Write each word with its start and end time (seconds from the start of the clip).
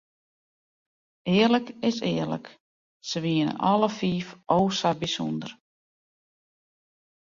Earlik 1.33 1.67
is 1.89 1.97
earlik, 2.13 2.47
se 3.07 3.17
wienen 3.25 3.57
alle 3.71 3.89
fiif 3.99 4.27
o 4.57 4.57
sa 4.79 4.91
bysûnder. 4.99 5.51